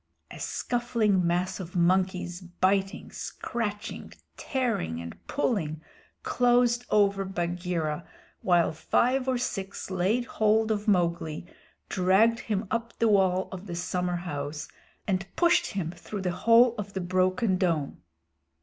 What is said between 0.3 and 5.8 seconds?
A scuffling mass of monkeys, biting, scratching, tearing, and pulling,